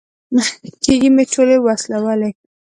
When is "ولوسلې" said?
1.59-2.29